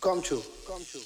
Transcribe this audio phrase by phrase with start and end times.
[0.00, 0.42] Come true.
[0.66, 1.00] Come true.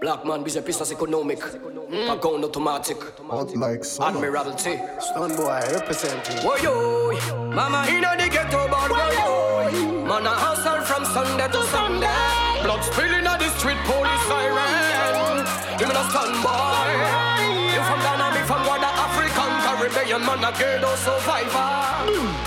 [0.00, 1.38] Black man, business business economic.
[1.38, 2.18] Mm.
[2.18, 2.98] Account automatic.
[3.30, 4.18] Hot like summer.
[4.26, 4.76] Admiralty.
[5.00, 6.36] Stun boy representing.
[6.44, 7.12] Whoa yo,
[7.54, 10.04] mama inna the ghetto bad whoa yo.
[10.04, 12.62] Man a hustle from Sunday to Sunday.
[12.64, 15.46] Blood spilling on the street, police siren.
[15.78, 16.92] Give me a stand boy.
[17.72, 21.72] You from Ghana, me from Wada, African, Caribbean, man a ghetto survivor.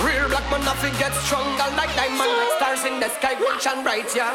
[0.06, 3.84] Real black man nothing get stronger like diamond, like stars in the sky, rich and
[3.84, 4.34] bright, yeah.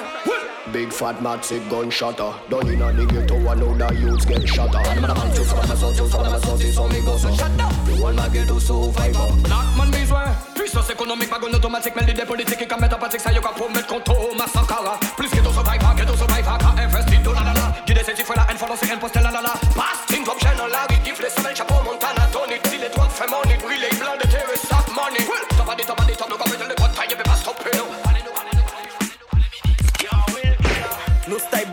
[0.72, 2.32] Big fat massive gunshotter.
[2.48, 4.74] Don't inna the ghetto, I know the youths get shot.
[4.74, 7.00] I'm a man, two, some of my sons, two, some of my sons, so me
[7.04, 7.72] go so shut up.
[7.88, 9.32] You want my ghetto survivor.
[9.42, 10.28] Black man besoin.
[10.54, 13.88] Puissance économique, wagon automatique, mêle des politiques, et métapathique, ça y est, qu'on pour mettre
[13.88, 14.98] contre massacre.
[15.16, 17.74] Plus ghetto survivor, ghetto survivor, KFS, Tito, la la la.
[17.86, 19.59] Guide ses fue la haine, follow ses impostes, la la la.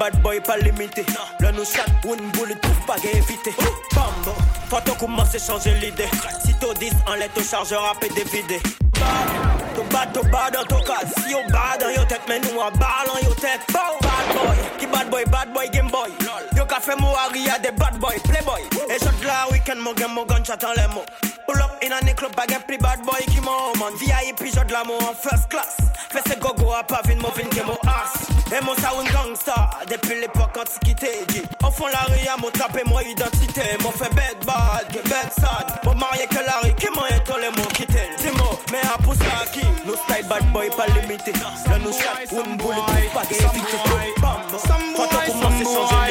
[0.09, 1.05] Bad boy pas limité.
[1.39, 3.53] Là nous chat une boule trouve pas éviter
[3.93, 4.35] Bambo
[4.69, 6.07] qu'on commence à changer l'idée.
[6.45, 8.61] Si t'au 10 en lettre au chargeur à péter vidé
[8.93, 12.39] Bad To bad to bad en tout cas Si on bad dans yo tête mais
[12.39, 13.61] nous en ball en yo tête.
[13.73, 16.09] Bad boy Qui bad boy bad boy game boy.
[16.55, 17.19] Yo fait moi
[17.53, 18.61] à des bad boy playboy.
[18.89, 21.05] Et shot là weekend mon game mon gunshot en les mots.
[21.47, 24.71] Pull up in a club bag plus bad boy qui m'en man VIP jeu de
[24.71, 25.77] l'amour en first class.
[26.11, 29.69] Fais ce gogo à pas vine mon vine qui mon ass Et mon sound gangsta
[29.89, 33.61] Depuis l'époque antiquité dit Au fond la ria mon tapé moi identité.
[33.83, 35.79] Mon fait bad bad, que bad sad.
[35.83, 39.45] Mon marié que la rue qui m'a les mots quitté Dis-moi, mais à pousser à
[39.47, 39.65] qui?
[39.85, 41.33] Nous style bad boy pas limité.
[41.33, 42.75] Là nous chat, une boule,
[43.13, 43.59] pas à changer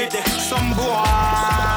[0.03, 1.76] l'idée Some boy.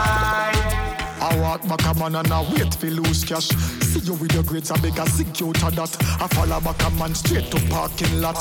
[1.49, 3.47] Walk back a man and I wait for lose cash.
[3.47, 5.97] See you with your grades, I beg a to that.
[6.21, 8.37] I follow back a man straight to parking lot.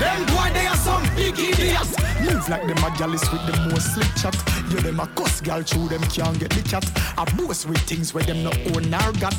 [0.00, 2.00] Them boy, they are some big idiots.
[2.24, 4.34] Move like them a with the most slick chat.
[4.70, 6.90] You them a cuss gal through them can't get the cat.
[7.18, 9.36] I boast with things where them no own nor got.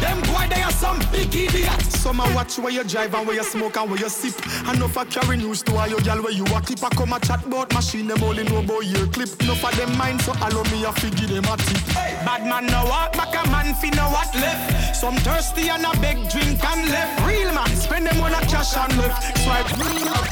[0.00, 2.00] Them boy, they are some big idiots.
[2.00, 4.32] Some a watch where you drive and where you smoke and where you sip.
[4.66, 6.82] And no for carry news to all your gal where you a clip.
[6.82, 9.28] I come a chat about machine, them only know about your clip.
[9.42, 12.37] No for them mind, so allow me a figure them a tip.
[12.38, 14.94] Bad man no walk back a man fi no what left.
[14.94, 17.26] Some thirsty and a big drink and left.
[17.26, 19.38] Real man spend them on a cash and left.
[19.38, 19.66] Swipe.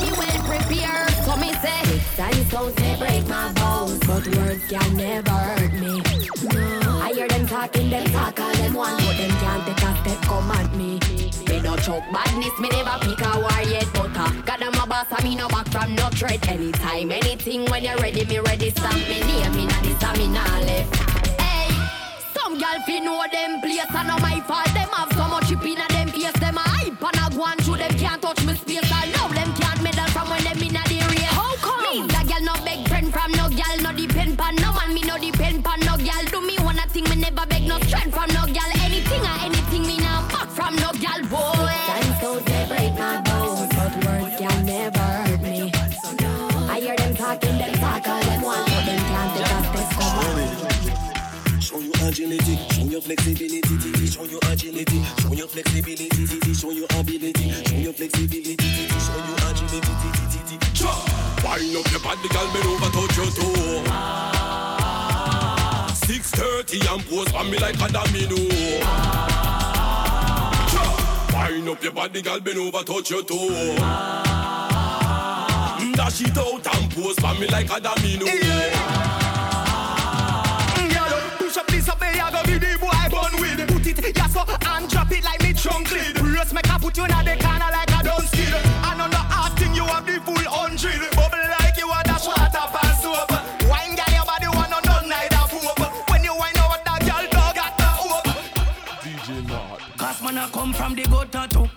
[0.07, 1.99] You ain't prepared, so me say
[2.49, 6.01] sounds they break my bones But words can never hurt me
[6.55, 9.97] No I hear them talking, them talk all them want But them can't take a
[9.99, 11.01] step come at me
[11.49, 14.87] Me no choke badness, me never pick a war yet But uh, God I'm a
[14.87, 18.71] boss, and me no back from no threat Anytime, anything, when you're ready, me ready
[18.71, 21.16] Stamp me near me not this, and me not left
[22.57, 24.67] some gal fi know them place and not my fault.
[24.75, 26.33] Them have so much chip in them face.
[26.41, 28.91] Them a hype and a go on through them can't touch me space.
[28.93, 31.33] I know them can't medal from when them inna the race.
[31.37, 31.83] How come?
[31.83, 34.95] Me the gal no beg friend from no gal, no depend pan no man.
[34.95, 36.25] Me no depend pan no gal.
[36.33, 38.71] Do me one a thing me never beg no strength from no gal.
[38.87, 41.77] Anything or anything me now back from no gal boy.
[41.93, 45.73] Time so they break my bones, but words can never hurt me.
[46.69, 49.46] I hear them talking, them talk all them want, but them can't
[52.07, 57.93] agility, show your flexibility, show your agility, show your flexibility, show your ability, show your
[57.93, 59.93] flexibility, show your agility.
[61.45, 63.83] Wind up your body, girl, bend over, touch your toe.
[66.07, 68.37] 6:30 and pose for me like a domino.
[71.35, 73.75] Wind up your body, girl, bend over, touch your toe.
[75.95, 78.27] Dash it out and pose for me like a domino.
[78.27, 78.96] Push
[81.57, 83.69] up this up there, I go with the boy born with it.
[83.69, 86.15] Put it, yeah, so and drop it like me trunk lid.
[86.17, 88.53] Brace make I put you in the corner like a done skid.
[88.53, 91.01] And on the hard thing, you have the full hundred.
[91.17, 93.31] Bubble like you are dash water pass soap.
[93.71, 95.79] Wine girl, your body want no none neither poop.
[96.11, 98.29] When you wine over that girl, dog got the hope.
[99.97, 101.69] Cause man I come from the gutter too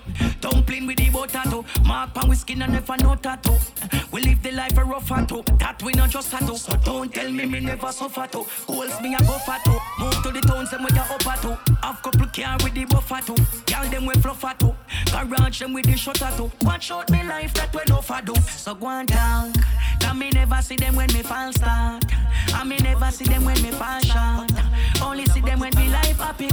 [0.41, 1.83] Dumpling with the butter too oh.
[1.87, 4.01] Mark pan whiskey and never no tattoo oh.
[4.11, 5.55] We live the life a rough too oh.
[5.57, 9.15] That we not just tattoo So don't tell me me never suffer too Goals me
[9.15, 9.57] a go for
[9.99, 13.19] Move to the towns them with the upper too Half couple car with the buffer
[13.25, 13.35] too.
[13.65, 14.75] Girl them with fluffer too
[15.11, 16.51] Garage them with the shutter too.
[16.63, 19.55] Watch out me life that we no for do So go and talk.
[20.01, 22.05] I me never see them when me fall start.
[22.53, 24.51] I me never see them when me fall short.
[25.01, 26.49] Only see them when me life happy.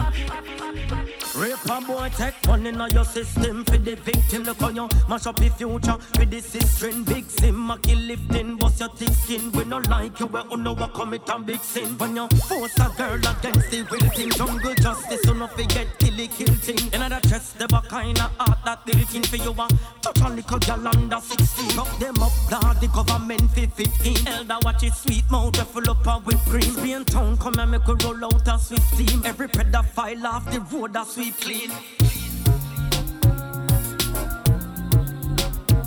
[1.36, 4.44] Rape a boy, take money in your system for the victim.
[4.44, 7.04] Look on you, mash up the future with the system.
[7.04, 9.52] Big sim, a kill lifting, bust your thick skin.
[9.52, 11.96] We no like you, we on know what commit a big sin.
[11.98, 16.20] When you force a girl against the will thing, jungle justice, so no forget kill
[16.20, 16.94] it, kill thing.
[16.94, 19.54] Another chest, the back kind of art that building for you.
[19.56, 19.68] Uh,
[20.02, 21.78] touch a little girl under 16.
[21.78, 24.26] Up them up, guard the government for 15.
[24.26, 26.62] Elder watch it sweet mouth, full up of whipped cream.
[26.62, 29.22] Spain town, come and make a roll out a swift team.
[29.24, 31.70] Every pedophile off the road, a sweet clean.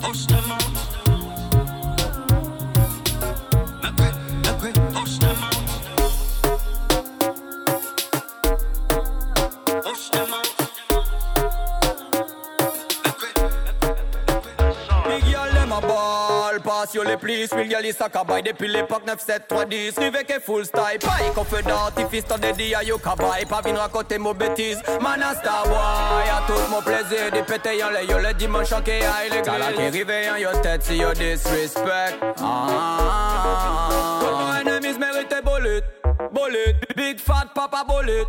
[0.02, 0.26] Push
[16.94, 20.40] you les plis Will girl, ça cabay depuis l'époque 9, 7, 3, 10 Rive que
[20.40, 24.34] full style, paille qu'on fait d'artifice T'en dédie à you cabay, pas vin raconter mon
[24.34, 28.34] bêtise Man a star boy, a tout mon plaisir Di pété yon le yo le
[28.34, 32.16] dimanche en que aille T'as la qui rive en yo tête si yo disrespect.
[32.42, 35.82] Ah, Ton enemies mérite bullet
[36.32, 38.24] Bullet, big fat papa bullet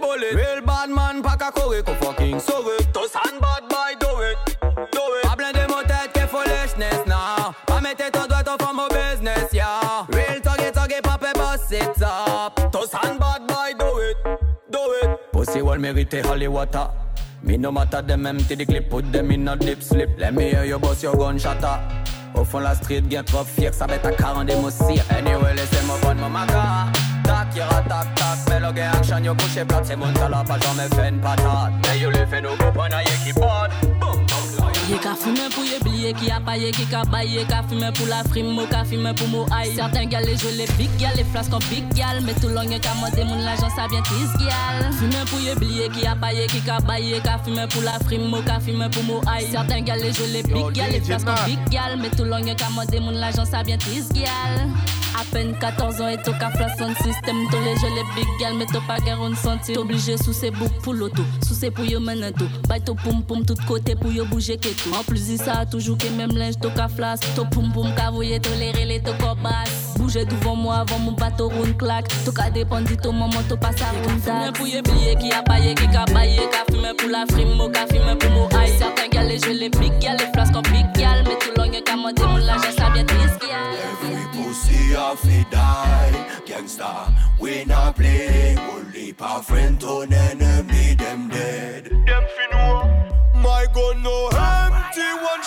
[0.00, 3.83] Bullet, real bad man pas qu'à courir qu'on fucking sauve Tous hand bad boy
[15.60, 16.90] Holy water
[17.42, 20.18] Me no matter them empty the clip Put them in a deep slip.
[20.18, 21.80] Let me hear you bust your gunshot ah.
[22.34, 25.96] Au fond la street get trop fier Ça bête à 40 des moussis Anyway laissez-moi
[26.02, 26.86] bonne mon maga.
[27.22, 30.88] Tac, y'a tac tac Mais le gars action yo couché plate C'est mon pas jamais
[30.94, 33.70] fait une patate Mais yo le fait nous comprendre Y'a qui pote
[34.00, 37.62] Boum boum Ye ka fume pou ye bliye ki a paye ki ka baye Ka
[37.64, 39.72] fume pou la frime, mo ka fume pou mo aïe.
[39.74, 42.68] Certains gal les jeux les big gal, les flasques en big gal Mais tout long
[42.68, 46.14] ye ka mode moun l'argent ça bien tis gal Fume pou ye bliye ki a
[46.14, 49.48] paye ki ka baye Ka fume pou la frime, mo ka fume pou mo aïe.
[49.50, 52.44] Certains gal les jeux les big gal, les flasques en big gal Mais tout long
[52.44, 54.68] ye ka mode moun l'argent ça bien tis gal
[55.14, 58.28] à peine 14 ans et tout ka flash son système Tous les jeux les big
[58.40, 61.70] gal mais t'as pas garon senti T'es obligé sous ses boucs pour l'auto Sous ses
[61.70, 62.00] pour yo
[62.36, 65.36] tout Bye to poum poum tout côté pour yo bouger que tout En plus de
[65.36, 69.00] ça toujours que même linge to ka flash To poum poum ka voye tolérer les
[69.00, 69.12] to
[69.96, 72.08] Bouger devant moi avant mon bateau roule claque.
[72.24, 75.42] To ka dépendre ton moment to passe à roule Fume pour y oublier qui a
[75.42, 78.72] paillé qui ka baillé Ka fume pour la frime mo ka fume pour mo aïe
[78.78, 81.70] Certains gal les jeux les big gal les flasques en big gal Mais tout long
[81.84, 83.44] ka monter mon l'argent ça bien triste
[84.02, 86.34] Every pussy a fi die.
[86.46, 88.56] Gangsta, we not play.
[88.70, 90.43] Only pa friend to enemy,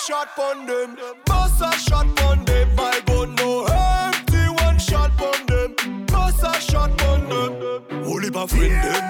[0.08, 0.96] shot pon them.
[1.26, 6.06] Bust a shot pon them My gun no empty, one shot pon them.
[6.06, 7.84] Bust a shot pon them.
[8.06, 9.04] Only pa friend them.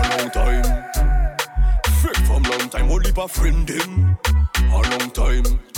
[0.00, 0.68] A long time.
[2.02, 4.18] Fake from long time Only pa friend them.
[4.56, 5.71] A long time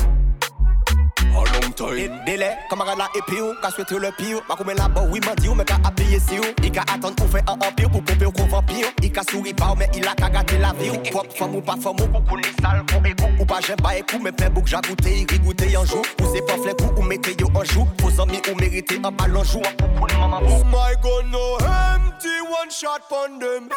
[1.85, 4.41] A long time Délai, camarade là et puis ou, qu'a souhaité le pire.
[4.49, 6.45] Ma commune là-bas, oui, m'a dit ou, mais qu'a appuyé si ou.
[6.63, 8.87] Il qu'a attendre ou fait un empire pour pomper ou qu'on vampire.
[9.03, 10.91] Il qu'a souri pas, mais il a qu'à gâter la vie.
[11.11, 13.29] Pop, femme ou pas femme ou, pour qu'on est sale, qu'on écoute.
[13.39, 16.03] Ou pas j'aime pas écoute, mais plein bouc, j'ai goûté, il goûté un jour.
[16.21, 17.87] Ou c'est pas flex ou mettez yo un jour.
[18.01, 19.63] Vos amis ou méritez un ballon jour.
[19.79, 20.41] Pour qu'on maman.
[20.49, 23.69] Oh my gun no empty, one shot pon them,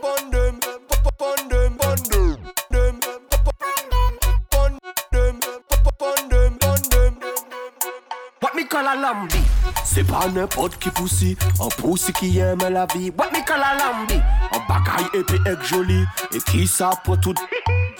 [0.00, 2.36] pon them, pon pon them, pon them,
[2.70, 4.00] them, pon them,
[4.50, 4.78] pon
[5.10, 5.40] them,
[5.98, 6.37] pon them.
[8.40, 9.42] What me call a lambi?
[9.84, 13.10] C'est pas n'importe qui poussi, un poussi qui aime la vie.
[13.18, 14.20] What me call a lambi?
[14.52, 17.34] Un bagaille épais et joli, et qui ça pour tout?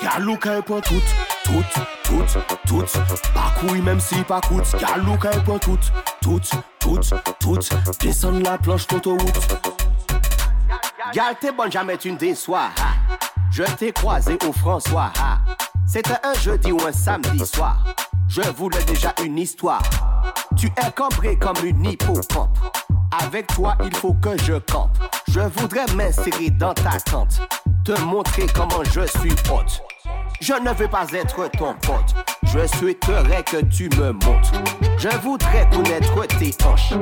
[0.00, 1.02] Y'a look pour tout,
[1.44, 1.64] tout,
[2.05, 2.25] tout,
[2.67, 2.85] tout.
[3.35, 4.76] Pas couille même si pas coûte.
[4.81, 5.78] Y'a look pour tout,
[6.21, 6.40] tout,
[6.78, 7.00] tout,
[7.40, 7.59] tout.
[8.00, 9.40] Descendre la planche d'autoroute.
[11.12, 12.68] Gal t'es bonne, jamais tu ne déçois.
[13.50, 15.12] Je t'ai croisé au François.
[15.85, 17.83] C'était un jeudi ou un samedi soir.
[18.28, 19.83] Je voulais déjà une histoire.
[20.59, 22.59] Tu es cambré comme une hippocampe.
[23.23, 24.99] Avec toi, il faut que je campe.
[25.29, 27.41] Je voudrais m'insérer dans ta tente.
[27.85, 29.83] Te montrer comment je suis hôte.
[30.41, 32.15] Je ne veux pas être ton pote.
[32.43, 34.53] Je souhaiterais que tu me montres.
[34.99, 36.95] Je voudrais connaître tes hanches.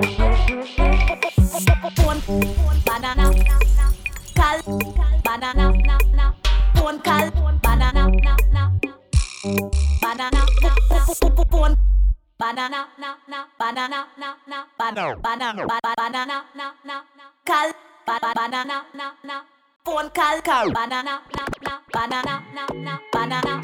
[12.39, 16.97] Banana, na, na, banana, na, na, banana, banana, ba- banana, na, na,
[17.45, 17.73] cal,
[18.07, 19.41] ba- ba- banana, na, na.
[19.85, 23.63] Pon cal, cal, banana, na, na, banana, na, na, banana,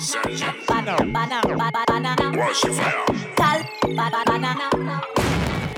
[0.68, 3.04] banana, banana, ba- ba- banana, Wash fire.
[3.36, 3.60] cal,
[3.96, 4.70] banana.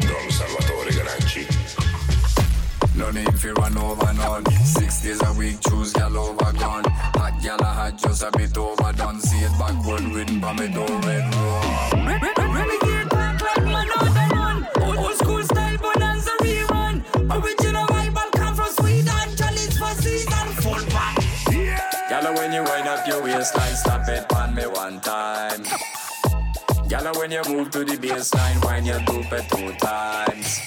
[0.01, 1.43] Don Salvatore Granci.
[2.97, 4.45] No need for run over none.
[4.65, 6.85] Six days a week, choose gal over gun.
[7.19, 9.21] Hot gal a hot, just a bit overdone.
[9.21, 11.94] See it backward, written by me, don't red rum.
[23.45, 25.63] Waistline, stop it on me one time.
[26.89, 30.61] Gala, when you move to the baseline, wind your loop it two times.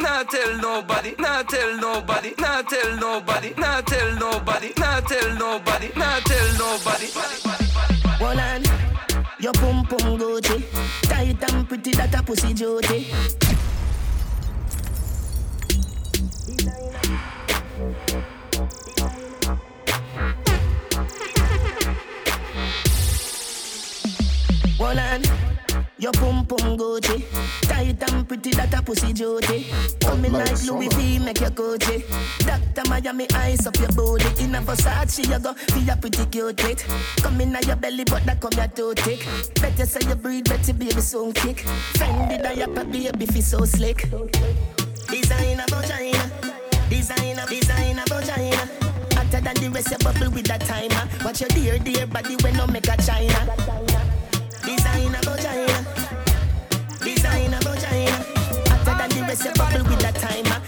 [0.00, 5.90] Nah tell nobody, nah tell nobody, nah tell nobody, nah tell nobody, nah tell nobody,
[5.94, 7.08] nah tell nobody.
[8.22, 8.62] Hold on,
[9.38, 10.64] your pum pum Gucci,
[11.02, 13.12] tight and pretty that a pussy duty.
[17.78, 18.31] Hold
[24.98, 25.22] on,
[25.98, 27.24] your pum pum Gucci,
[27.62, 29.66] tight and pretty that a pussy duty.
[30.00, 30.88] Coming Like like Louis.
[30.88, 32.04] V, make your Gucci.
[32.46, 34.44] Doctor Miami eyes up your booty.
[34.44, 36.84] In a Versace, you go feel a pretty cute it.
[37.18, 38.94] Come in your belly, but that come your too.
[39.60, 41.58] Better say you breathe, better baby soon kick.
[41.94, 44.08] Fendi diaper, baby feel so slick.
[45.08, 46.30] Designer vagina,
[46.88, 48.68] designer, designer vagina.
[49.12, 51.08] Hotter than the rest, you bubble with that timer.
[51.24, 53.91] Watch your dear, dear body when no make a China.
[57.02, 58.22] Designer designer.
[58.70, 60.62] Hotter than the rest, you bubble with that timer.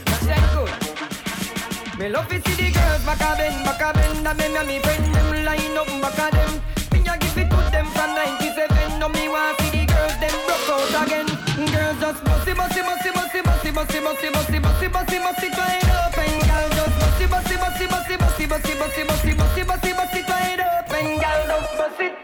[1.98, 4.66] Me love to see the girls back a bend, back a bend And me and
[4.66, 6.52] me friend them line up back a them
[6.90, 10.34] Me a give it to them from 97 No me want see the girls them
[10.42, 11.30] broke out again
[11.70, 15.48] Girls just bossy, bossy, bossy, bossy, bossy, bossy, bossy, bossy, bossy, bossy, bossy,
[15.94, 20.60] up And girl just bossy, bossy, bossy, bossy, bossy, bossy, bossy, bossy, bossy, bossy, bossy,
[20.66, 22.14] up And girl just boss it,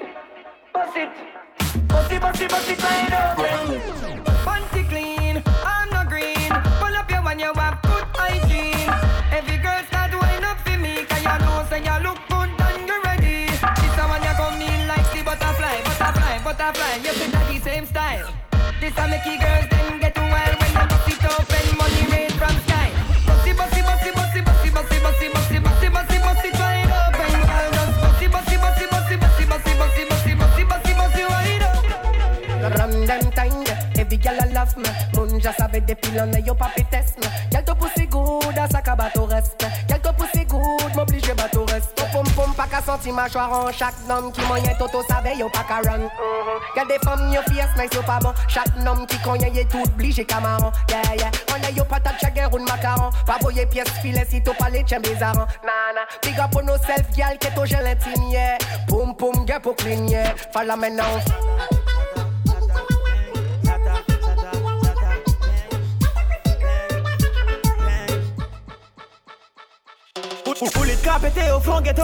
[0.75, 1.40] boss it
[1.91, 4.00] Bossy, bossy, bossy, it up
[34.71, 37.27] orgasme Moun ja save depi lan e yo pa pites me.
[37.51, 39.67] Gyal to pousi goud, a sa ka bato respe.
[39.89, 42.03] Gyal to pousi goud, m'oblige bato respe.
[42.13, 43.73] Pom pom pa ka senti ma chwa ran.
[43.73, 46.89] Chak nom ki manyen toto save yo pa ka ran Gyal mm-hmm.
[46.89, 48.35] de fam yo fiyes nice yo pa bon.
[48.49, 52.65] Chak nom ki konyen ye tout oblige kamaran Yeah yeah, konyen yo patat chagen roun
[52.65, 55.47] makaran Pa boye piyes file si to pale chen bezaran.
[55.65, 58.59] Nana, big up on no self gyal keto jen l'intimye
[58.89, 60.35] Pom pom gyal po clean yeah.
[60.53, 61.21] Fala menan
[70.59, 72.03] Bullet cap pété au fond ghetto.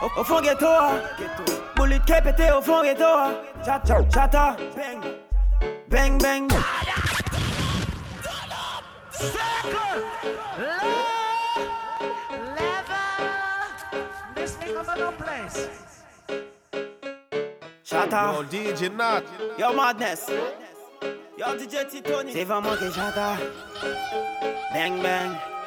[0.00, 0.66] Au, fond ghetto.
[1.74, 3.04] Bullet cap pété au fond ghetto.
[3.64, 4.56] Chata, chata
[5.90, 6.48] Bang, bang
[17.82, 19.24] Chata Yo, DJ Nath.
[19.58, 20.30] Yo madness.
[21.36, 23.36] Yo DJ Titoni C'est vraiment que chata
[24.72, 25.57] Bang bang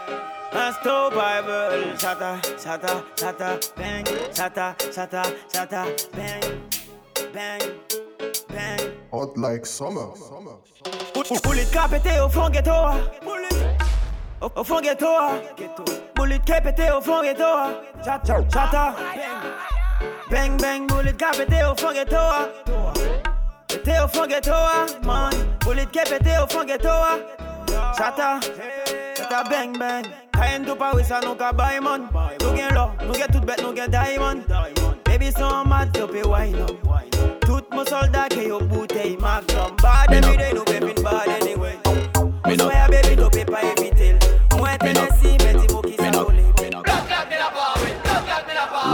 [0.53, 4.03] Unstoppable Chata, chata, chata Bang,
[4.33, 6.41] chata, chata, chata Bang,
[7.33, 7.61] bang,
[8.49, 8.91] bang.
[9.11, 10.07] Hot like summer.
[11.43, 12.71] Bullet cap pété au oh, fond ghetto
[14.41, 15.07] Au, oh, fond ghetto
[16.15, 17.45] Bullet cap pété au oh, fond ghetto
[18.03, 18.95] Chata, chata
[20.29, 20.57] Bang.
[20.57, 22.17] Bang bullet cap pété au fond ghetto
[23.69, 24.51] Pété au fond ghetto
[25.05, 25.31] man.
[25.61, 26.89] Bullet cap pété au fond ghetto
[27.97, 28.39] Chata
[29.15, 30.03] Chata bang bang
[30.41, 32.09] Kayen to Paris a nou ka buy man.
[32.41, 34.41] Nou gen lo, nou gen tout bet, nou gen diamond.
[35.05, 36.73] Baby so mad, yo pe wine up.
[37.45, 41.77] Tout mon soldat ke yo bouteille magnum Bad every day, nou pepin bad anyway.
[42.47, 44.17] Me Swear baby, no pay pa evitil
[44.57, 46.41] Mwen Tennessee, meti mo ki sa ole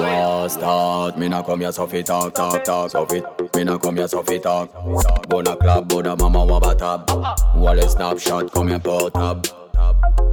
[0.03, 3.23] War start, me nah come here so fi talk, talk, talk, so fi
[3.55, 4.67] Me nah come here so fi talk.
[5.29, 7.07] Bona club, bona mama wabba tab.
[7.55, 9.47] Wale snapshot, come here put tab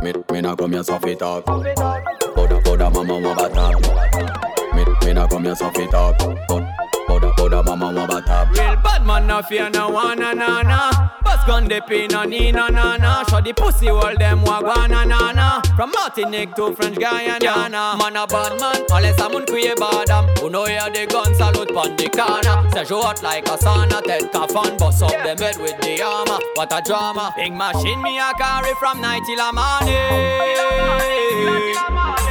[0.02, 1.44] me, me not come here so fit up.
[1.46, 4.74] Boda, boda, mama want back up.
[4.74, 6.20] Me, me not come here so talk.
[6.20, 6.83] up.
[7.14, 10.90] Bona, bona mama wabba tab Real bad man no fear no one na na na.
[11.22, 13.22] Bust gun dip in no need no na na.
[13.28, 15.60] Show the pussy all them wagwan na na na.
[15.76, 17.96] From Martinique to French Guyana.
[17.98, 20.26] Man a bad man, unless I'm on queer badam.
[20.40, 22.68] Who know hear the gun salute pon the corner.
[22.72, 26.40] Say show hot like a sauna, Ted Kafan bust up them head with the armor.
[26.54, 27.32] What a drama.
[27.36, 30.34] Big machine me a carry from night till a morning.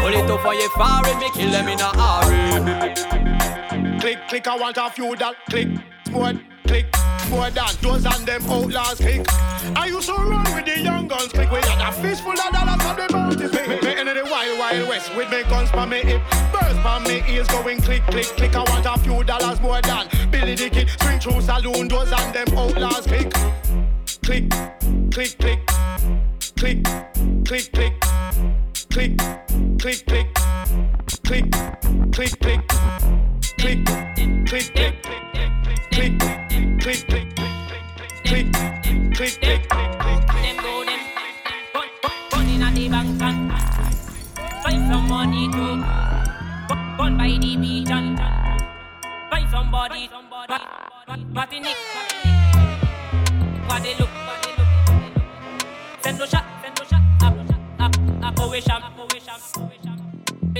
[0.04, 3.62] Pull it up for you far me kill them in a hurry.
[4.03, 5.69] Click, click, I want a few that click,
[6.07, 6.88] squad, click,
[7.29, 9.25] more than those and them outlaws click.
[9.77, 11.50] I used to run with the young guns click.
[11.50, 13.69] We had a fistful of dollars on the bounty click.
[13.69, 16.22] Me, me into the wild, wild west with me guns for me hip.
[16.51, 18.53] Birds for me ears going click, click, click.
[18.53, 20.89] I want a few dollars more than Billy the Kid.
[21.00, 23.31] Swing through saloon doors and them outlaws click.
[24.22, 24.50] Click,
[25.12, 25.65] click, click,
[26.57, 26.83] click,
[27.45, 28.01] click, click, click,
[28.89, 29.17] click,
[29.79, 30.36] click, click,
[31.24, 31.51] click,
[32.12, 32.74] click, click,
[33.63, 33.86] click,
[34.46, 35.01] click, click,
[35.91, 36.20] click, click,
[36.82, 37.01] click,
[39.13, 39.70] click, click.
[40.43, 40.58] Them
[42.58, 43.43] them and and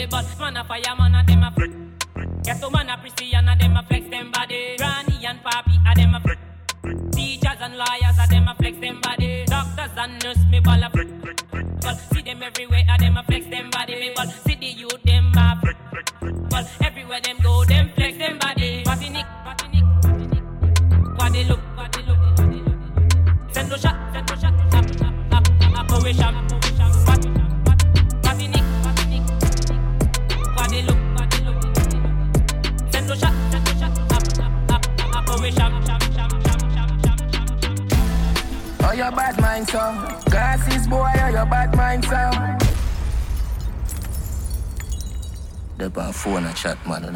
[0.10, 1.93] boss man a fireman a dem a
[2.44, 4.76] flex Ghetto man a Christian a dem a flex them body.
[4.78, 6.40] Granny and papi a dem a flex.
[7.16, 9.46] Teachers and lawyers a dem a flex them body.
[9.46, 11.13] Doctors and nurse me ball a flex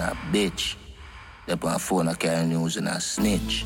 [0.07, 0.75] a bitch.
[1.45, 3.65] They on phone a carry news and a snitch.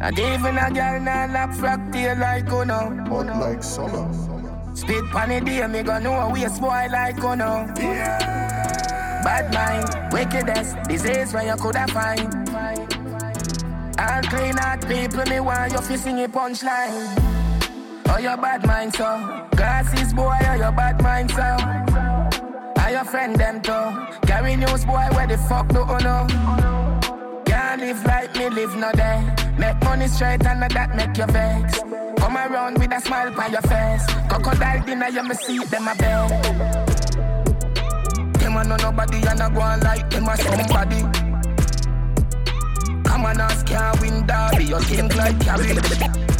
[0.00, 3.04] And even a girl nah lock frack tail like you know.
[3.08, 4.06] Hot like summer.
[4.74, 7.66] Spit pan the day, me go know we a waste boy like you know.
[9.24, 12.34] Bad mind, wickedest disease where you coulda find.
[13.98, 17.32] All clean out people, me want you fi sing a punchline.
[18.08, 19.48] Oh, your bad mind, so.
[19.56, 22.33] Glasses, boy, oh, your bad mind, so.
[22.94, 23.72] Your friend them too?
[24.24, 26.28] Carry news, boy, where the fuck do you know?
[27.44, 29.34] Can't live like me, live no day.
[29.58, 31.80] Make money straight and not that make you vex.
[32.18, 34.06] Come around with a smile on your face.
[34.28, 36.30] Crocodile dinner, you me see them a bed.
[38.34, 41.00] Them a know nobody and a go on like them a somebody.
[43.02, 44.66] Come on, ask can't win derby.
[44.66, 46.33] You think like cabbage.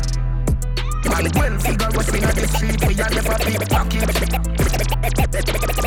[1.11, 4.09] Man, well figure what's in the street, we a never pickpocket.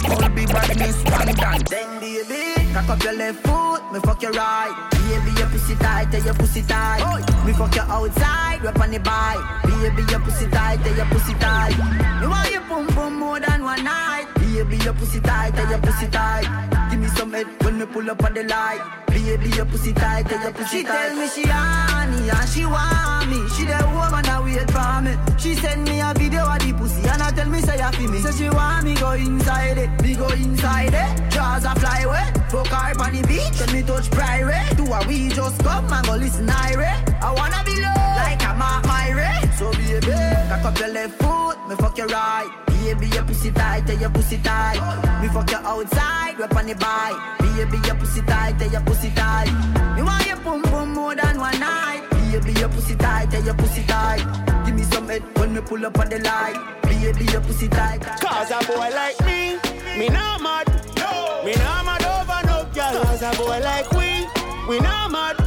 [0.10, 1.62] All be badness, one done.
[1.70, 4.90] Then baby, cock up your left foot, me fuck your right.
[4.92, 7.02] Baby, your pussy tight, tell your pussy tight.
[7.46, 9.64] Me fuck you outside, rap on the bike.
[9.64, 11.76] Baby, your pussy tight, tell your pussy tight.
[12.22, 14.37] Me want you pum pum more than one night.
[14.58, 16.90] Baby, your pussy tight, tell your pussy tight.
[16.90, 18.82] Give me some head when me pull up on the light.
[19.06, 21.10] Baby, your pussy tight, tell your pussy tight.
[21.10, 23.48] She tell me she honey and she want me.
[23.54, 25.14] She the woman that wait for me.
[25.38, 28.10] She send me a video of the pussy and I tell me say I feel
[28.10, 28.18] me.
[28.18, 31.32] So she want me go inside it, me go inside it.
[31.32, 33.60] Jaws a fly away, fuck her on the beach.
[33.60, 34.76] Let me touch private.
[34.76, 36.98] Do a we just come and go listen irate.
[37.22, 37.94] I wanna be low
[38.26, 39.38] like a Mark Myrie.
[39.54, 40.18] So baby,
[40.50, 41.37] cock up your left foot,
[41.68, 42.50] me fuck your right.
[42.68, 44.80] Baby, your pussy tight, tell your pussy tight.
[45.22, 47.40] Me fuck your outside, rap on the bike.
[47.40, 49.52] Baby, your pussy tight, tell your pussy tight.
[49.96, 52.04] Me want your pum pum more than one night.
[52.12, 54.24] Baby, your pussy tight, tell your pussy tight.
[54.66, 56.82] Give me some head when me pull up on the light.
[56.84, 58.02] Baby, your pussy tight.
[58.02, 59.58] Cause a boy like me,
[59.98, 60.68] me not mad.
[60.98, 61.44] No.
[61.44, 63.04] Me not mad over no girl.
[63.04, 64.28] Cause a boy like we,
[64.70, 65.47] we not mad.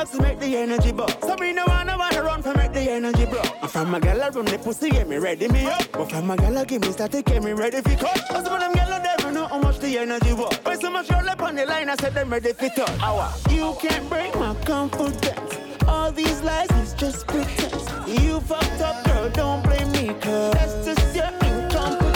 [0.00, 1.10] And make the energy buck.
[1.22, 3.42] So me no wanna wanna run for make the energy bro.
[3.60, 5.82] I'm from a gal run the pussy, get me ready me up.
[5.92, 8.26] But from a gal I give me static, get me ready for cut.
[8.28, 10.56] Cause some of them gal never know how much the energy was.
[10.62, 13.00] Why so much roll up on the line, I said them ready for touch.
[13.02, 13.30] Hour.
[13.50, 15.56] You can't break my confidence.
[15.86, 17.86] All these lies is just pretense.
[18.06, 22.09] You fucked up, girl, don't blame me, cause that's just your incompetence.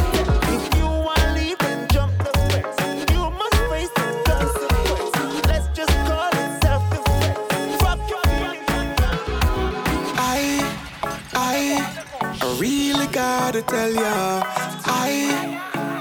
[13.63, 14.43] Tell ya,
[14.87, 15.11] I,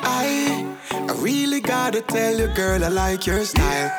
[0.04, 3.92] I, I really gotta tell you, girl, I like your style.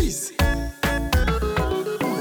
[0.00, 0.34] Easy.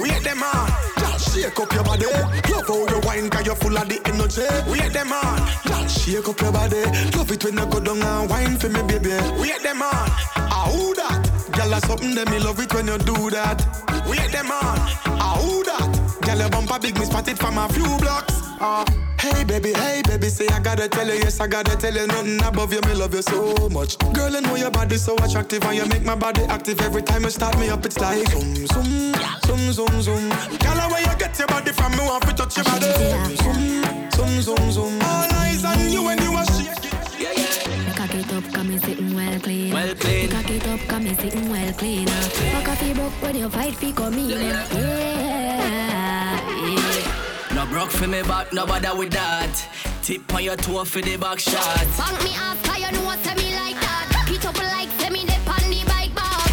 [0.02, 2.06] Wait them on, just shake up your body.
[2.06, 4.72] Love how you wine, you're full of the energy.
[4.72, 6.84] Wait them on, just shake up your body.
[7.18, 9.12] Love it when you go down and wine for me, baby.
[9.40, 11.27] Wait them on, ah who that?
[11.58, 13.58] Girl, that's something that me love it when you do that.
[14.08, 14.78] Wait them on,
[15.18, 15.90] ah who that?
[16.22, 18.36] Girl, your bumper big, me spot it from a few blocks.
[18.62, 18.86] Ah,
[19.20, 22.44] hey baby, hey baby, say I gotta tell you, yes I gotta tell you, nothing
[22.44, 23.98] above you, me love you so much.
[24.14, 27.24] Girl, I know your body so attractive and you make my body active every time
[27.24, 27.84] you start me up.
[27.86, 29.14] It's like zoom, zoom,
[29.46, 30.30] zoom, zoom, zoom.
[30.62, 32.86] Girl, where you get your body from, me want to touch your body.
[33.36, 35.02] Zoom, zoom, zoom, zoom.
[35.02, 36.92] All eyes on you when you are shaking.
[37.08, 37.87] Cock
[38.18, 39.74] it up, come me sitting well clean.
[39.74, 40.30] Well clean.
[40.30, 42.08] Cock it up, come me sitting well clean.
[42.08, 44.30] Fuck off your broke when you fight fi come in.
[44.30, 45.48] Yeah, yeah.
[47.54, 49.54] No broke for me back, no bother with that.
[50.02, 51.86] Tip on your toe for the back shot.
[51.98, 54.10] Bang me ass, cause you know say me like that.
[54.12, 55.28] Cock it up like me on
[55.70, 56.52] the bike back.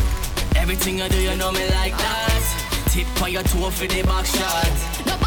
[0.57, 2.43] Everything I do, you know me like that.
[2.91, 4.73] Tip on your toe for the back shot.
[5.07, 5.24] Nobody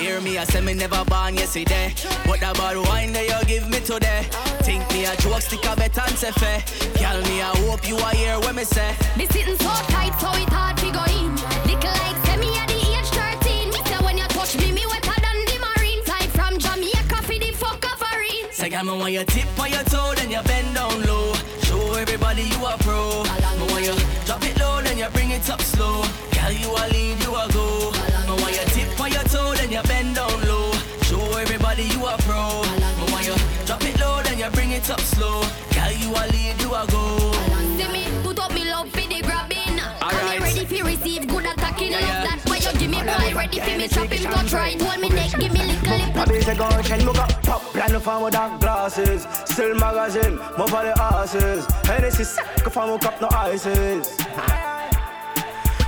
[0.00, 1.92] Hear me, I say me never born yesterday.
[2.24, 4.24] But that bad wine that you give me today.
[4.64, 6.64] Think me a joke, stick a bet and say fair.
[6.96, 8.96] Girl, me, I hope you are here when me say.
[9.18, 11.36] Me sitting so tight, so it hard to go in.
[11.68, 13.12] Little like me at the age
[13.44, 13.68] 13.
[13.68, 16.00] Me say when you touch me, me wetter than the marine.
[16.08, 18.48] Type from Jamaica for the fuck offering.
[18.56, 21.36] Say, girl, me want you tip on your toe, then you bend down low.
[21.68, 23.20] Show everybody you a pro.
[23.60, 23.92] Me want you
[24.24, 26.00] drop it low, then you bring it up slow.
[26.32, 28.09] Girl, you a lead, you a go.
[28.30, 30.70] Me want you tip on your toe, then you bend down low.
[31.02, 32.62] Show everybody you a pro.
[32.62, 33.34] Me want you
[33.66, 35.42] drop it low, then you bring it up slow.
[35.74, 37.32] Girl, you a lead, you a go.
[37.76, 39.80] See me put up me love for the grabbing.
[40.00, 40.14] Alright.
[40.14, 41.90] I'm ready for receive good attacking.
[41.90, 42.24] Yeah, Love yeah.
[42.24, 43.34] that why you give me boy.
[43.34, 44.80] Ready for me chop him touch right.
[44.80, 46.14] Hold me neck, give me little lip.
[46.14, 50.94] Papi se gonchen, muka pop Plan of femme dark glasses Still magazine, move for the
[51.02, 54.06] asses Hennessy sick, femme cup no ices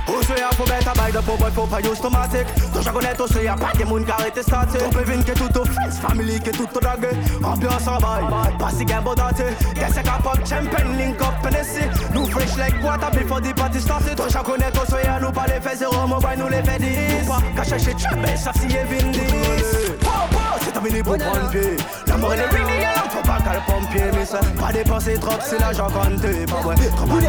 [0.07, 2.87] Ou se a pou bet a bay de pou boy faut pas use automatic Touche
[2.87, 5.57] a connaître ou se a pas de moun qui arrête statique Ton pévin que tout
[5.57, 7.07] au friends, family que tout au drague
[7.43, 11.85] Ambiance pas si gain bon daté Qu'est-ce qu'a pop, champagne, link up, Hennessy.
[12.13, 15.47] Nous fresh like water before the party started a connaître ou se a nous pas
[15.47, 16.87] les faits zéro, mon boy nous les fait 10
[17.55, 19.19] Qu'à chercher trouble, sauf si est vindis
[20.61, 24.03] c'est terminé pour prendre pied L'amour et les ring, les gars, faut pas qu'elle pompier
[24.13, 27.23] Mais ça, pas dépenser trop, c'est l'argent compté Pas vrai, trop mal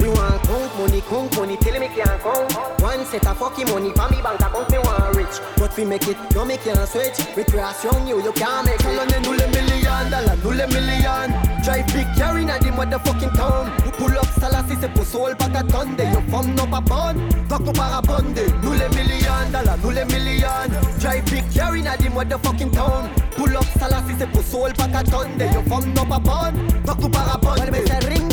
[0.00, 2.52] Me want count money, count money, tell me can't count.
[2.80, 5.40] One set of fucking money for me bank account, me want rich.
[5.56, 7.18] But we make it, no me can't switch.
[7.36, 8.82] Recreation, you, you can't make it.
[8.82, 11.32] Tell nous les millions, dollar, nous les millions.
[11.64, 13.72] Drive big car inna the motherfucking town.
[13.98, 15.98] Pull up Salassi, c'est pour soul, pas qu'à tonde.
[15.98, 17.28] Yo, femme, non pas bonne.
[17.48, 18.38] Fuck nous parabonde.
[18.62, 20.70] Nous les millions, dollar, nous les millions.
[21.00, 23.08] Drive big car inna the motherfucking town.
[23.36, 25.40] Pull up Salassi, c'est pour soul, pas qu'à tonde.
[25.40, 26.68] Yo, femme, non pas bonne.
[26.86, 27.46] Fuck nous parabonde.
[27.46, 28.25] Well,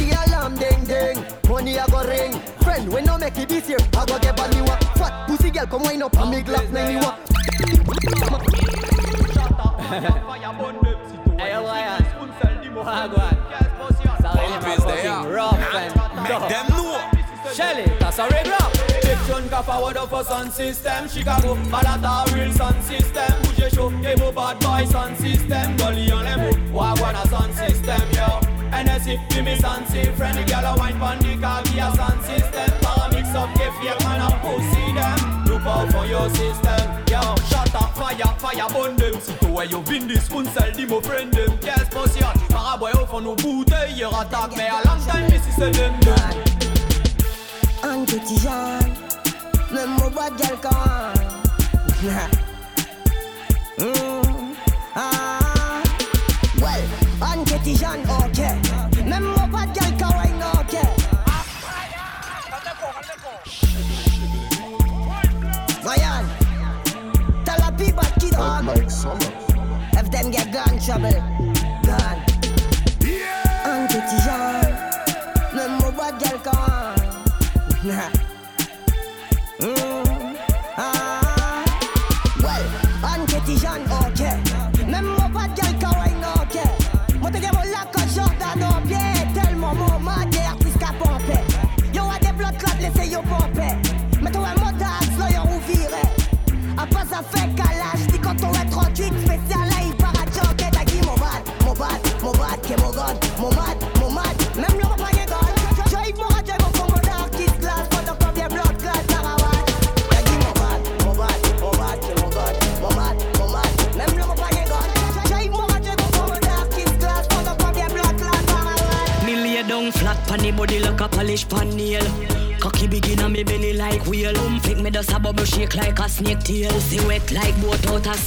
[0.86, 1.26] ding ding.
[1.50, 2.34] Money I go ring.
[2.63, 3.80] Friend, we no make it this year.
[3.93, 4.76] I go get bad me wa.
[4.96, 7.17] Fat pussy girl, come wind up on me glass, make me wa.
[11.38, 12.06] Hey, Ryan.
[12.74, 13.36] Wagwan.
[14.22, 15.34] Sorry, Pump my is fucking there.
[15.34, 17.10] rough and Make them know.
[17.54, 18.58] Shelly, that's a regular.
[19.02, 21.08] Big tune ka forward up for sound system.
[21.08, 23.34] Chicago, Malata, real sound system.
[23.43, 25.76] Bouge chaud, et beau bad boy sound system.
[25.78, 28.53] Gully on les mots, wagwan a sound system, yo.
[28.73, 30.15] NSC, give me sound system.
[30.15, 32.69] Friendly gal a wine pon the car, give a sound system.
[32.81, 35.45] Para mix up the fake man a pussy them.
[35.45, 37.21] Look out for your system, yo.
[37.49, 39.19] Shut up, fire, fire, burn them.
[39.21, 41.51] Si toi yo vin dis spoon sel, di mo friend them.
[41.62, 42.33] Yes, potion.
[42.49, 45.71] Para boy au fond nos bouteilles, y attaque, mais à long time, mais si c'est
[45.71, 45.93] them,
[48.05, 48.79] petit Jean,
[49.71, 50.43] même mon bois de.
[53.79, 54.53] Mm,
[54.95, 55.42] ah,
[57.23, 58.39] un petit Jean, ok.
[59.05, 60.15] Même mon bois de gel quand,
[60.59, 60.75] ok.
[65.83, 66.25] Ryan,
[67.45, 68.65] tell a people kid on.
[68.65, 69.31] Like summer.
[69.93, 71.23] If them get gun trouble,
[71.83, 72.17] gun.
[73.65, 74.62] Un petit Jean,
[75.55, 76.93] même mon bois de gel quand.
[79.63, 80.03] Mm,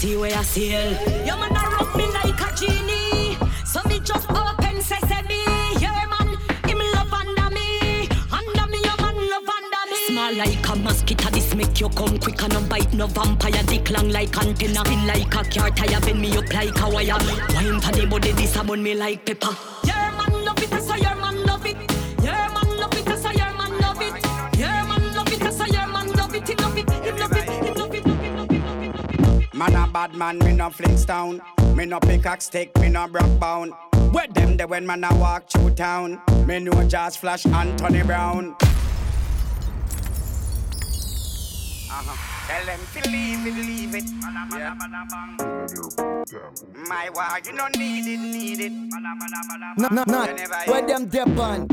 [0.07, 0.91] sea where I sail.
[1.27, 3.37] Your man a rub me like a genie.
[3.65, 5.43] So me just open sesame.
[5.83, 6.29] Yeah man,
[6.69, 8.09] him love under me.
[8.39, 9.99] Under me, your man love under me.
[10.09, 13.63] Small like a mosquito, this make you come quick and no bite no vampire.
[13.65, 14.81] Dick long like antenna.
[14.85, 17.19] Spin like a car tire, bend me up like a wire.
[17.55, 19.76] Wine for the body, this a burn me like pepper.
[29.57, 31.41] Man a bad man, me no Flintstone.
[31.75, 33.73] Me no pickaxe stick, me no brock bound.
[34.13, 36.21] Where them the when man a walk through town?
[36.47, 38.55] Me no Jazz Flash Anthony Brown.
[41.89, 42.17] Uh-huh.
[42.49, 44.05] Tell them to leave it, leave it.
[44.53, 44.75] Yeah.
[46.87, 48.73] My war, you don't need it, need it.
[49.79, 50.27] No, no, no.
[50.67, 51.67] Where them dip on?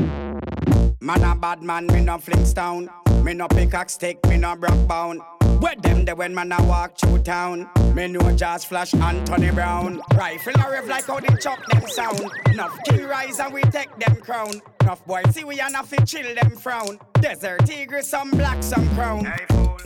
[1.02, 2.88] Man a bad man, me no Flintstone.
[3.22, 5.20] Me no pickaxe stick, me no brock bound.
[5.64, 7.70] Where them the when man a walk through town?
[7.94, 9.98] Me no Jazz Flash Anthony Brown.
[10.14, 12.30] Rifle a rev like how the chuck them sound.
[12.52, 14.60] Enough king rise and we take them crown.
[14.82, 16.98] Enough boy see we and fi chill them frown.
[17.14, 19.26] Desert eagle, some black, some crown.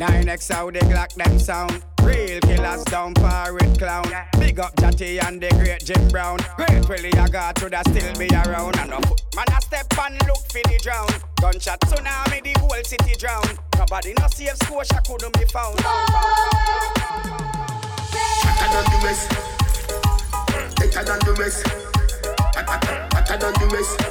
[0.01, 1.81] Nine X how they glock them sound.
[2.03, 3.15] Real killers down
[3.53, 4.05] with clown.
[4.39, 6.39] Big up Jatty and the great Jim Brown.
[6.57, 8.77] Great Willie I got to that still be around.
[8.79, 11.09] And no foot man a step and look for the drown.
[11.41, 13.45] Gunshot tsunami the whole city drown.
[13.77, 15.79] Nobody no safe Scotia couldn't be found.
[18.51, 19.31] Hotter than the rest.
[20.77, 21.67] Better than the rest.
[23.15, 24.08] Hotter than the rest.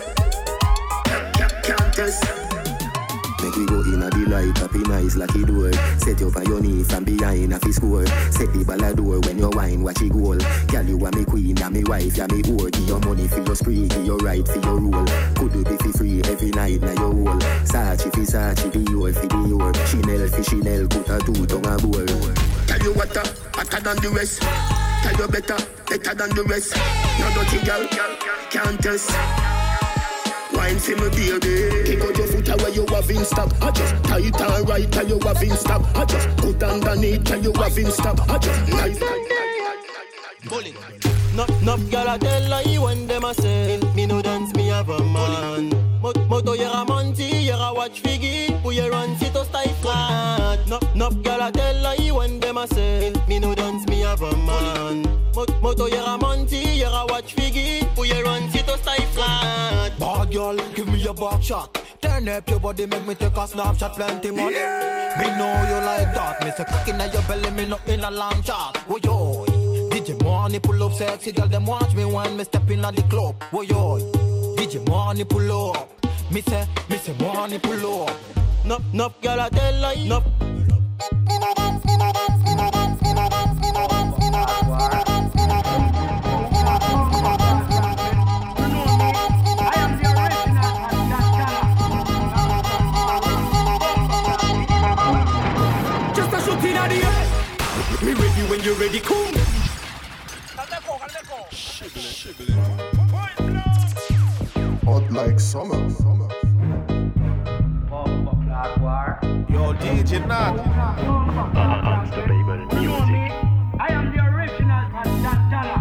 [4.38, 5.72] A the light up in eyes like it door.
[6.00, 8.06] Set you on your knee from behind a fi score.
[8.32, 10.38] Set the ball a door when you wine, watch it goal.
[10.68, 12.72] Girl, you are me queen, and me wife, ya me whore.
[12.72, 15.06] Give your money for your spree, give your right for your rule.
[15.36, 17.40] Could do be fi free every night na your hole.
[17.66, 19.74] Sachi fi Sachi, be your fi be your.
[19.88, 22.06] Chanel fi Chanel, put a two tongue a bowl.
[22.68, 24.42] Tell you what, uh, hotter than the rest.
[24.42, 26.76] Tell you better, better than the rest.
[27.20, 27.88] No dirty girl,
[28.50, 29.47] can't test.
[30.68, 31.86] Wine for me, baby.
[31.86, 33.50] Take out your foot away, you have in stock.
[33.62, 35.82] I just tight and right, tell you have in stop.
[35.96, 38.20] I just put underneath, tell you have in stop.
[38.30, 39.02] I just knife.
[41.34, 44.90] No, no girl a tell lie when them a say Me no dance, me have
[44.90, 45.70] a man
[46.02, 49.72] Mo- Moto yer a monty, yer a watch figgy Pour yer run sit to stay
[49.82, 54.00] flat No, no girl a tell lie when them a say Me no dance, me
[54.02, 55.04] have a man
[55.36, 59.06] Mo- Moto yer a monty, yer a watch figgy Pour yer run sit to stay
[59.14, 59.57] flat
[60.32, 63.96] girl, give me your back shot Turn up your body, make me take a snapshot
[63.96, 64.56] Plenty money
[65.20, 68.12] Me know you like that Me say cock inna your belly, me not in a
[68.12, 72.44] long shot Oh yo DJ Money pull up sexy girl, them watch me when me
[72.44, 73.42] step in at the club.
[73.52, 73.98] Whoa yo,
[74.56, 75.90] DJ Money pull up.
[76.32, 78.16] Me say, me say Money pull up.
[78.64, 79.96] Nup nup girl I tell lie.
[79.96, 81.67] Nup.
[98.80, 99.34] Ready come.
[104.86, 105.76] Hot like summer.
[109.50, 110.60] Yo, DJ Nath.
[113.80, 115.78] I am the original Tantantala.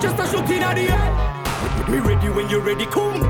[0.00, 1.88] Just a shot in the air.
[1.88, 3.22] Me ready when you ready, come.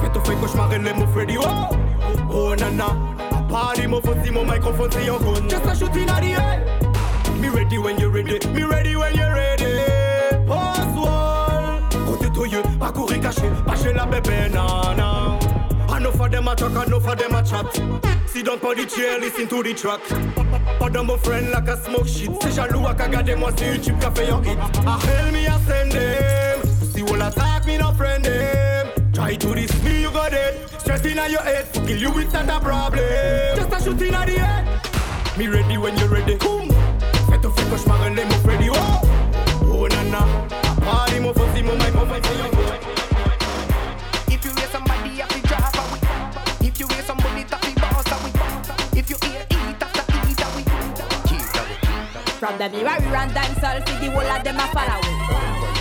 [0.00, 1.70] Faites fait cauchemar et les mots Freddy, oh.
[2.28, 3.05] Oh nana.
[3.48, 5.48] Party, mo fuzzy, mo microphone, c'est your gun.
[5.48, 6.64] Just a shot in the air.
[7.40, 8.38] Me ready when you're ready.
[8.48, 9.64] Me ready when you're ready.
[10.46, 11.80] Pass wall.
[12.06, 15.38] Côté toyeux, pas courir caché, pas chez la bébé, nana.
[15.96, 17.66] Enough of them a talk, enough of them a chat.
[18.26, 20.00] Sit down on the chair, listen to the track.
[20.92, 22.30] De mon friend like a smoke shit.
[22.40, 24.56] C'est jaloux à regarder moi, c'est YouTube qui a fait your hit.
[24.86, 26.62] Ah, hell me I send them.
[26.94, 28.86] See all attack me, no friend them.
[29.12, 30.75] Try to diss me, you got it.
[30.86, 33.02] Stress in your head, to kill you with not a problem.
[33.56, 35.36] Just a shoot in the head.
[35.36, 36.36] Me ready when you're ready.
[36.38, 36.70] Come.
[37.28, 39.00] Faites au fait cauchemar et les mots Freddy, oh.
[39.64, 40.22] Oh nana.
[40.84, 42.78] Party, mo fuzzy, mo microphone, c'est your gun.
[44.28, 46.68] If you hear somebody, have to drop a we.
[46.68, 48.96] If you hear somebody, have to bounce a.
[48.96, 50.62] If you hear eat after eat a we.
[50.62, 51.38] We.
[52.38, 55.02] From the mirror, we run dancehall, see the whole of them a follow.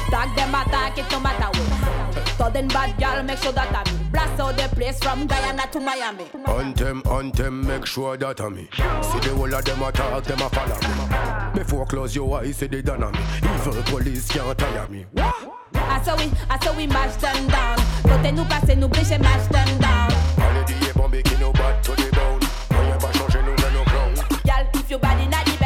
[0.09, 2.37] Tag them attack, it no matter what.
[2.39, 4.04] Sudden bad girl, make sure that I me.
[4.15, 6.23] Blast out the place from Guyana to Miami.
[6.47, 8.69] Anthem, anthem, make sure that I me.
[8.71, 11.60] See the whole of them attack, them a follow me.
[11.60, 13.19] Before close your eyes, see they done on me.
[13.43, 15.06] Evil police can't tire me.
[15.17, 17.78] I saw we, I saw we mash them down.
[18.04, 20.10] Côté nous passer, nous blécher, mash them down.
[20.38, 22.39] Allez, dis, bon, qui nous bat to the bone.
[22.69, 24.23] Voyez pas changer, nous, dans nos clowns.
[24.45, 25.58] Y'all, if your body not the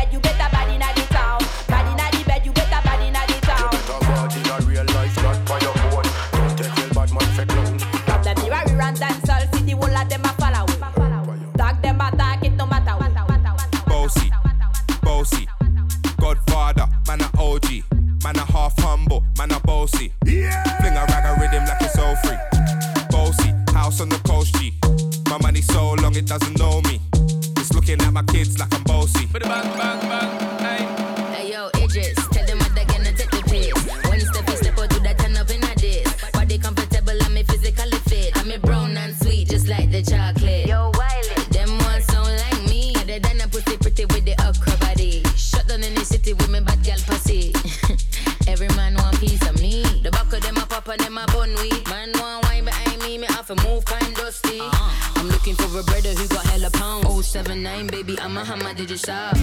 [58.39, 59.37] baby, I'm a hammer, did you shop?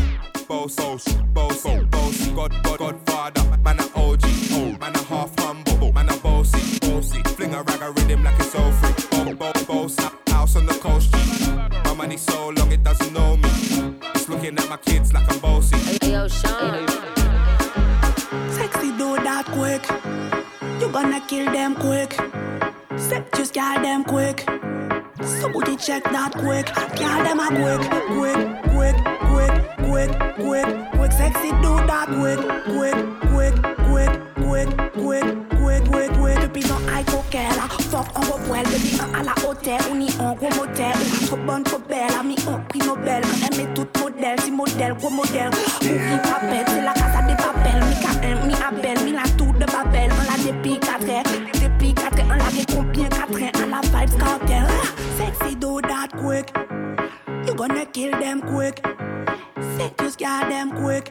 [0.48, 4.20] Boss, boss, boss, bossy, God, God, Godfather, man a OG,
[4.52, 8.38] oh, man a half humble, man a bossy, bossy, fling a rag a rhythm like
[8.38, 9.96] it's all free, oh, boss, boss,
[10.28, 11.50] house on the coast, G.
[11.84, 13.48] My money so long it doesn't know me,
[14.14, 15.76] it's looking at my kids like I'm bossy.
[15.76, 16.86] Hey, yo, Sean.
[18.50, 19.84] Sexy do that quick.
[20.80, 22.12] You gonna kill them quick.
[22.96, 24.46] Set just get them quick.
[25.78, 26.66] Check that quick.
[26.96, 27.80] Kill them a quick,
[28.16, 28.40] quick,
[28.72, 28.96] quick,
[29.28, 29.52] quick,
[29.84, 31.12] quick, quick, quick.
[31.12, 32.96] Sexy do that quick, quick,
[33.30, 33.54] quick,
[33.86, 34.10] quick,
[34.44, 36.36] quick, quick, quick, quick, quick.
[37.90, 38.06] Fuck.
[38.56, 39.34] Depuis un à la
[43.74, 45.50] toute modèle, si modèle, gros modèle.
[45.82, 45.98] C'est
[57.96, 58.84] kill them quick.
[59.98, 61.08] Just got them quick.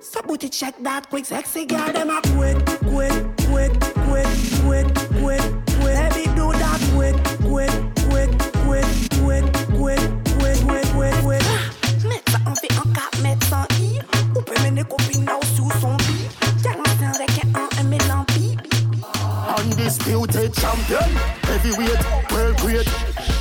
[0.00, 1.24] So booty check that quick.
[1.24, 3.12] Sexy girl them a quick, quick,
[3.50, 3.72] quick,
[4.06, 4.30] quick,
[4.62, 4.86] quick,
[5.18, 5.44] quick,
[5.80, 5.96] quick.
[6.00, 7.16] Heavy do that quick,
[7.50, 7.74] quick,
[8.06, 8.30] quick,
[8.62, 8.86] quick,
[9.18, 9.98] quick, quick,
[10.38, 11.44] quick, quick, quick, quick.
[12.06, 13.98] Mettre ça en fait en cap, mettre ça en i.
[14.36, 16.28] Ou peut mener copine là sous son lit.
[16.62, 18.56] Tiens, c'est un requin en un mélampi.
[19.58, 21.10] Undisputed champion,
[21.48, 21.98] heavyweight,
[22.30, 22.88] world great.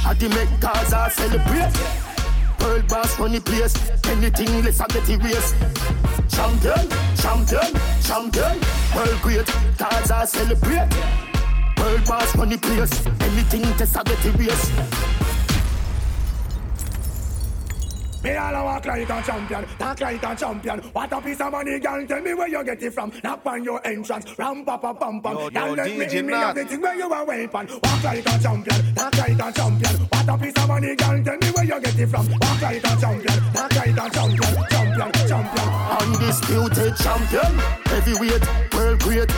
[0.04, 2.15] I make Gaza celebrate.
[2.76, 3.74] World boss run the place,
[4.10, 5.56] anything less I get erased.
[6.28, 7.72] Champion, champion,
[8.04, 8.60] champion,
[8.94, 9.48] world great.
[9.78, 10.94] Gaza celebrate.
[11.78, 15.05] World boss run the place, anything less I get erased.
[18.26, 20.80] Me all walk like a champion, talk like a champion.
[20.94, 22.08] What a piece of money, girl.
[22.08, 23.12] Tell me where you get it from.
[23.24, 25.34] Knock on your entrance, ram pa pa pam pam.
[25.38, 26.58] Yo, Girl, yo, let me DJ in me Nat.
[26.58, 27.68] have the where you a weapon.
[27.84, 29.96] Walk like a champion, talk like a champion.
[30.10, 31.24] What a piece of money, girl.
[31.24, 32.28] Tell me where you get it from.
[32.32, 35.68] Walk like a champion, talk like a champion, champion, champion.
[36.02, 39.32] Undisputed champion, heavyweight, world great.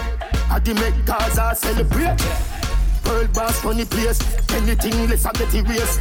[0.50, 2.24] I the make Gaza celebrate.
[3.06, 4.20] World boss run the place,
[4.54, 6.00] anything less I get erased.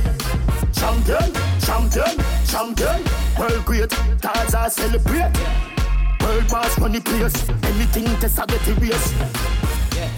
[0.76, 3.02] Champion, champion, champion,
[3.38, 3.90] world great.
[4.20, 5.32] Gaza celebrate.
[6.20, 9.14] World run the place, anything less I get erased.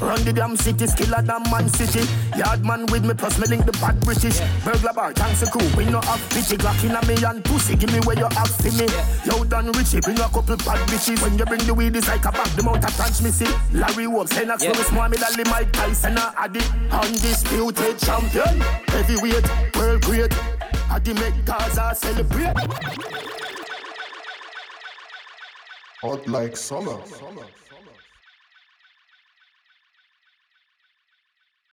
[0.00, 2.06] Run the damn city, skiller than man city.
[2.38, 4.38] Yard man with me, plus me link the bad British.
[4.64, 5.66] Burglar bar, thanks a crew.
[5.76, 6.56] We no have pity.
[6.56, 7.74] Glock in a me and pussy.
[7.74, 8.86] Give me where you have for me.
[9.26, 11.20] Yo, done Richie, bring a couple bad bitches.
[11.20, 12.46] When you bring the weed, it's like a bag.
[12.54, 13.50] The mount of touch me see.
[13.72, 14.72] Larry Wolf, Senax, yeah.
[14.72, 16.60] Lewis Muhammad Ali, Mike Tyson, a Addy.
[16.90, 18.60] Undisputed champion.
[18.88, 20.32] Heavyweight, world great.
[20.90, 22.54] Addy make Gaza celebrate.
[26.02, 27.04] Hot like summer.
[27.04, 27.44] summer.